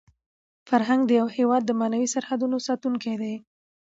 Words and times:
فرهنګ 0.69 1.01
د 1.05 1.11
یو 1.19 1.27
هېواد 1.37 1.61
د 1.65 1.71
معنوي 1.79 2.07
سرحدونو 2.13 2.57
ساتونکی 2.67 3.15
دی. 3.21 3.35